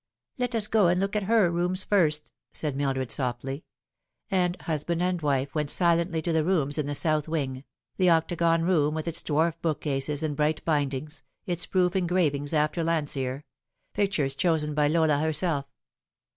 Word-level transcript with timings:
''Let 0.39 0.55
us 0.55 0.65
go 0.65 0.87
and 0.87 0.99
look 0.99 1.15
at 1.15 1.27
Tier 1.27 1.51
rooms 1.51 1.83
first," 1.83 2.31
said 2.53 2.75
Mildred 2.75 3.11
softly; 3.11 3.65
and 4.31 4.59
husband 4.63 4.99
and 5.03 5.21
wife 5.21 5.53
went 5.53 5.69
silently 5.69 6.23
to 6.23 6.33
the 6.33 6.43
rooms 6.43 6.79
in 6.79 6.87
the 6.87 6.95
south 6.95 7.27
wing 7.27 7.63
the 7.97 8.09
octagon 8.09 8.63
room 8.63 8.95
with 8.95 9.07
its 9.07 9.21
dwarf 9.21 9.53
bookcases 9.61 10.23
and 10.23 10.35
bright 10.35 10.65
bindings, 10.65 11.21
its 11.45 11.67
proof 11.67 11.95
engravings 11.95 12.51
after 12.51 12.83
Landseer 12.83 13.43
pictures 13.93 14.33
chosen 14.33 14.73
by 14.73 14.87
Lola 14.87 15.19
herself. 15.19 15.67